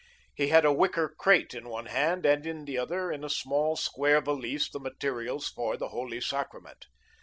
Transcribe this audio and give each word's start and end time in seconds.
He 0.33 0.47
had 0.47 0.65
a 0.65 0.73
wicker 0.73 1.13
crate 1.15 1.53
in 1.53 1.69
one 1.69 1.85
hand, 1.85 2.25
and 2.25 2.43
in 2.47 2.65
the 2.65 2.75
other, 2.75 3.11
in 3.11 3.23
a 3.23 3.29
small 3.29 3.75
square 3.75 4.19
valise, 4.19 4.67
the 4.67 4.79
materials 4.79 5.47
for 5.49 5.77
the 5.77 5.89
Holy 5.89 6.19
Sacrament. 6.19 6.87